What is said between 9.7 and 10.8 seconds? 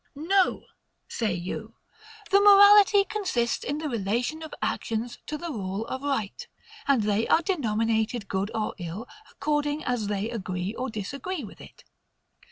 as they agree